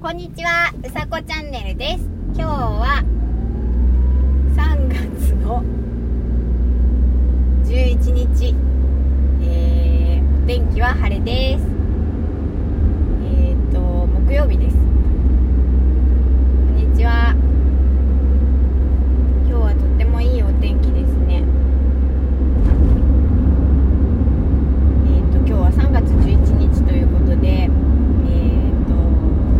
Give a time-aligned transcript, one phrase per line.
[0.00, 2.04] こんにちは、うさこチャンネルです。
[2.34, 3.04] 今日は
[4.56, 5.62] 3月の
[7.64, 8.54] 11日、
[9.42, 11.66] えー、お天気は晴れです。
[13.24, 14.76] えーと、木曜日です。
[14.76, 14.82] こ
[16.72, 17.34] んにちは。
[19.46, 21.44] 今日はとってもいいお天気ですね。
[25.04, 27.68] えーと、今日は3月11日ということで、えー
[28.88, 28.94] と、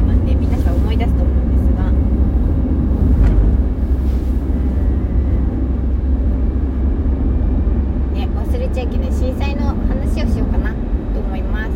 [0.06, 1.90] まあね、皆さん思い出すと思うんですが、
[8.14, 10.70] ね、忘れちゃいけない震災の話をしようかな
[11.14, 11.70] と思います。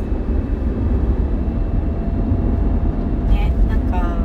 [3.30, 4.16] ね、なんか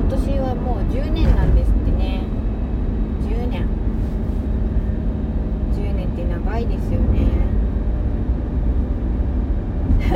[0.00, 2.22] 今年はもう10年なんですってね。
[3.22, 3.66] 10年。
[5.74, 7.20] 10年って長いですよね。
[10.10, 10.15] う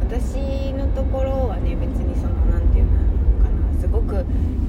[0.00, 2.90] 私のところはね別にそのなんていうの
[3.44, 4.24] かなすごく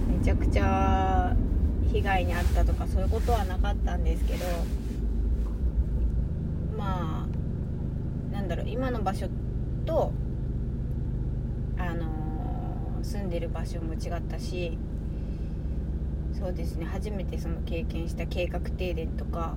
[0.09, 1.35] めちゃくちゃ
[1.91, 4.45] 被害に遭ったとかそういうことはなかったんですけど
[6.77, 7.27] ま
[8.31, 9.27] あなんだろう今の場所
[9.85, 10.11] と
[11.77, 12.15] あのー
[13.05, 14.77] 住んでる場所も違ったし
[16.33, 19.55] そうですね初めてその経験した計画停電とか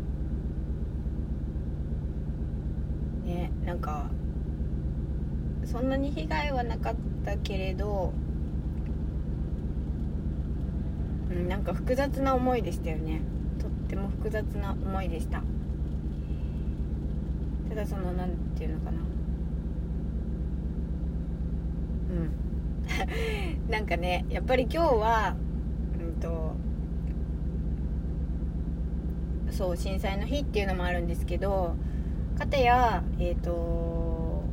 [3.25, 4.11] ねか
[5.65, 8.13] そんなに被害はなかったけれど、
[11.31, 13.21] うん、なんか複雑な思いでしたよね。
[13.59, 15.43] とっても複雑な思いでした。
[17.69, 18.99] ただそのなんていうのかな。
[22.11, 22.49] うん。
[23.71, 25.37] なんかねやっぱり今日は
[26.01, 26.57] うんと
[29.51, 31.77] そう震災の日っていうのもあるんですけど
[32.39, 34.45] かたやえっ、と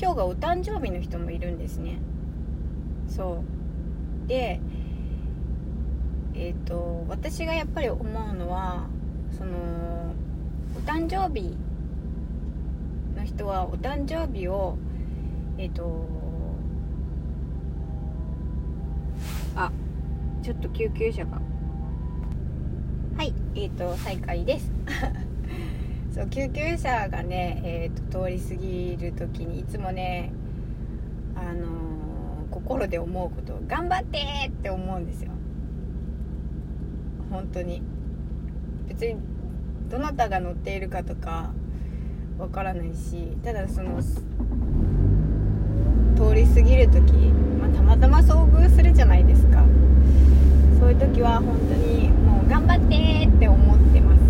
[0.00, 1.98] 今日がお誕生日の人もいるんですね。
[3.06, 3.44] そ
[4.24, 4.28] う。
[4.28, 4.60] で
[6.34, 8.86] えっ、と私がやっぱり思うのは
[9.36, 9.52] その
[10.74, 11.54] お誕生日
[13.14, 14.78] の人はお誕生日を
[15.58, 16.06] えっ、と
[19.54, 19.70] あ
[20.42, 21.42] ちょっと救急車が。
[23.18, 24.72] はいえっ、と再開です。
[26.14, 30.32] そう救急車がね、えーと通り過ぎる時にいつもね、
[31.34, 31.84] あのー
[32.50, 35.32] 心で思うことを頑張ってって思うんですよ。
[37.30, 37.82] 本当に。
[38.86, 39.16] 別に
[39.90, 41.50] どなたが乗っているかとか
[42.38, 44.14] わからないしただその通
[46.32, 47.12] り過ぎる時、
[47.60, 49.64] まあ、たまたま遭遇するじゃないですか。
[50.78, 54.20] そういう時は本当にもう頑張ってーって思ってます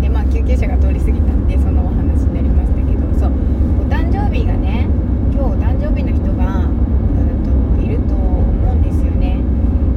[0.00, 3.32] でまあ救急車が通り過ぎたんでそのお話になりましたけどそう
[3.80, 4.88] お誕生日がね
[5.32, 7.50] 今日お誕生日の人がうんと
[7.84, 9.40] いると思うんですよね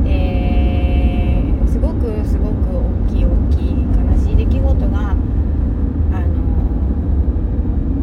[0.06, 6.38] ですごくすごく大きい大きい悲しい出来事があの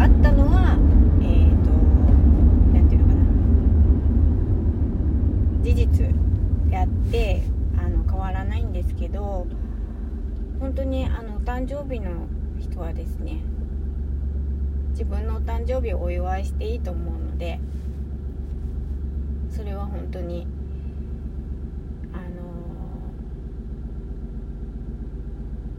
[0.03, 0.79] あったのは
[1.23, 1.71] えっ、と
[2.75, 3.21] なんていうのかな
[5.69, 6.07] 事実
[6.71, 7.43] であって
[7.77, 9.47] あの変わらないんですけど
[10.61, 12.27] 本当にあのお誕生日の
[12.59, 13.43] 人はですね
[14.93, 17.61] 自分のお誕生日をお祝いしていいと思うので
[19.51, 20.47] それは本当に
[22.15, 22.17] あ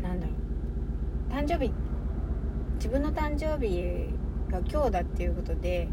[0.04, 0.34] のなんだろ
[1.32, 1.72] う誕生日
[2.76, 4.06] 自分の誕生日
[4.52, 5.88] が今日だっていうことで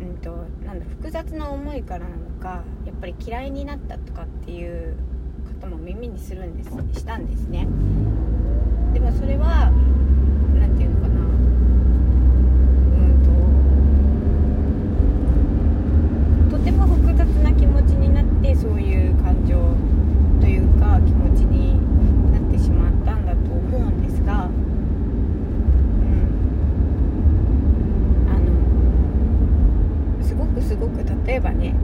[0.00, 0.30] うんと
[0.64, 4.96] なんだろう複雑な思いからなのかやっぱり嫌いになったとかっていう
[5.60, 7.66] 方も耳にするんですしたんですね。
[8.92, 9.70] でもそれは
[10.58, 11.24] なんていうのかなう
[16.48, 19.76] んととても複雑な気持ちになってそういう感情
[20.40, 21.78] というか気持ちに
[22.32, 24.50] なってしまったんだと思うんですがうん
[28.28, 28.32] あ
[30.20, 31.74] のすごくすごく例えばね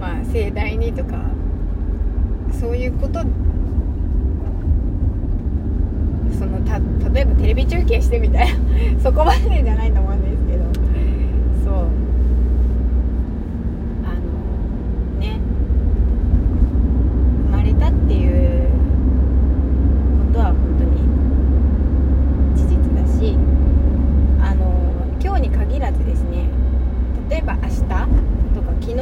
[0.00, 1.20] まあ盛大にとか
[2.60, 3.20] そういうこと
[6.38, 6.78] そのた
[7.10, 8.48] 例えばテレビ中継してみたい
[8.94, 10.64] なそこまでじゃないと思うんですけど
[11.64, 11.84] そう
[14.04, 15.40] あのね
[17.46, 18.68] 生まれたっていう
[20.28, 21.00] ことは本当に
[22.54, 23.36] 事実だし
[24.42, 24.92] あの
[25.22, 26.48] 今日に限らずですね
[27.30, 28.08] 例えば明日とか
[28.80, 28.96] 昨日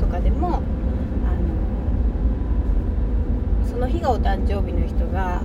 [0.00, 0.60] とかでもあ
[3.60, 5.42] のその日がお誕生日の人が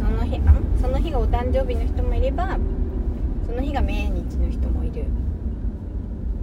[0.00, 2.58] その日あその日がお誕生日の人もいれば
[3.46, 5.04] その日が命日の人もいる。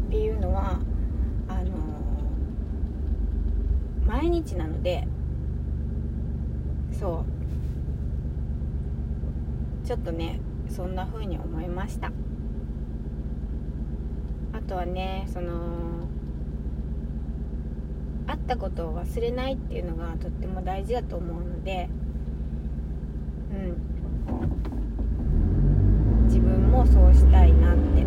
[0.07, 0.79] っていうのは
[1.47, 1.71] あの
[4.07, 5.07] 毎日なので
[6.91, 7.25] そ
[9.83, 9.87] う。
[9.87, 12.11] ちょっとねそんな風に思いました。
[14.69, 16.07] とはねその
[18.27, 21.89] 会ったことを忘れないっていうのがとっても大事だと思うので
[23.51, 23.89] うん。
[26.29, 28.05] 自分もそうしたいなって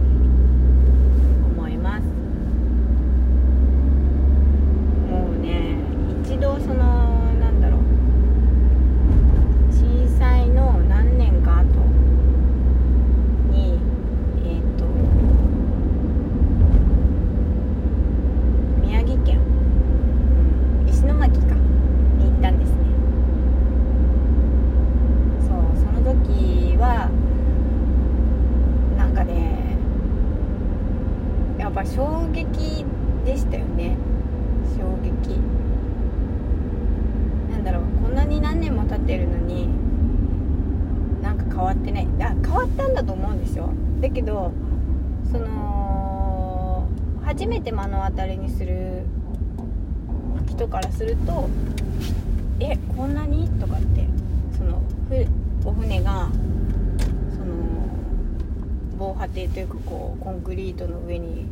[1.45, 2.05] 思います
[5.11, 5.77] もうね
[6.25, 7.81] 一度そのなんだろう
[9.73, 11.67] 震災の何年か後
[13.51, 13.81] に
[14.45, 14.87] えっ、と
[18.81, 19.41] 宮城県
[20.87, 21.55] 石巻か
[22.19, 22.77] に行ったんですね
[25.41, 27.11] そうその時は
[28.97, 29.77] なんかね
[31.59, 32.85] やっぱ衝撃
[33.25, 33.97] でしたよね。
[34.79, 35.39] 衝撃。
[37.51, 39.69] なんだろうこんなに何年も経ってるのに
[41.23, 42.09] なんか変わってない。
[42.21, 43.71] あ変わったんだと思うんですよ。
[44.01, 44.53] だけど
[45.31, 46.89] その
[47.23, 49.03] 初めて目の当たりにする
[50.49, 51.49] 人からすると
[52.61, 54.07] 「えこんなに?」とかって
[54.57, 56.29] そのふお船が
[57.33, 57.55] その
[58.99, 61.47] 防波堤というかこうコンクリートの上に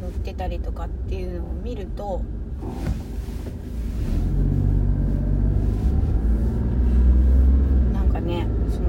[0.00, 2.22] 乗ってたりとかっていうのを見ると
[7.92, 8.88] なんかねその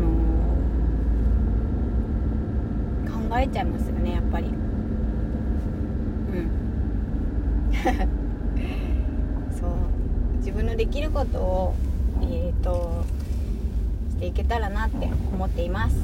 [3.29, 4.47] 考えちゃいますよねやっぱり。
[4.47, 6.49] うん。
[9.59, 9.69] そう。
[10.37, 11.73] 自分のできることを
[12.21, 13.03] えっ、と
[14.11, 15.95] していけたらなって思っています。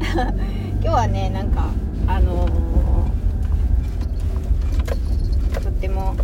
[0.82, 1.70] 今日はねなんか
[2.06, 3.05] あのー
[5.86, 6.16] ても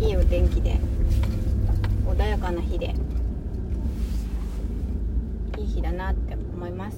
[0.00, 0.80] いいお天気で
[2.06, 2.94] 穏やかな日で
[5.58, 6.96] いい日だなって思います。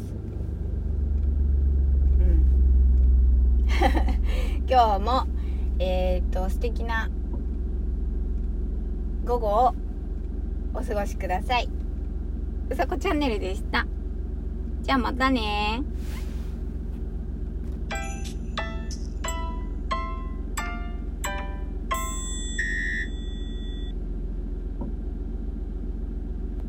[2.21, 3.67] うん。
[4.71, 5.27] 今日も
[5.81, 7.11] えっ、と素敵な
[9.27, 9.75] 午後を
[10.73, 11.69] お過ごしください。
[12.71, 13.89] うさこチャンネルでした。
[14.83, 15.83] じゃあまたね